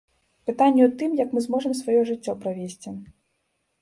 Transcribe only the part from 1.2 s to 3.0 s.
як мы зможам сваё жыццё правесці.